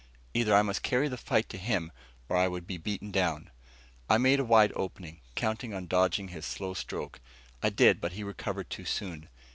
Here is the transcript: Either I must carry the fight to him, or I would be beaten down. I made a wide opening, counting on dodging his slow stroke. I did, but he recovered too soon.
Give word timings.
Either 0.33 0.55
I 0.55 0.63
must 0.63 0.81
carry 0.81 1.07
the 1.09 1.15
fight 1.15 1.47
to 1.49 1.59
him, 1.59 1.91
or 2.27 2.35
I 2.35 2.47
would 2.47 2.65
be 2.65 2.77
beaten 2.77 3.11
down. 3.11 3.51
I 4.09 4.17
made 4.17 4.39
a 4.39 4.43
wide 4.43 4.71
opening, 4.75 5.21
counting 5.35 5.75
on 5.75 5.85
dodging 5.85 6.29
his 6.29 6.43
slow 6.43 6.73
stroke. 6.73 7.19
I 7.61 7.69
did, 7.69 8.01
but 8.01 8.13
he 8.13 8.23
recovered 8.23 8.71
too 8.71 8.85
soon. 8.85 9.29